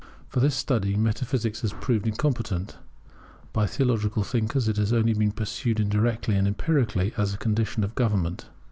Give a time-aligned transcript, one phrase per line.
[0.29, 2.75] For this study metaphysics had proved incompetent;
[3.53, 7.93] by theological thinkers it had only been pursued indirectly and empirically as a condition of
[7.93, 8.47] government.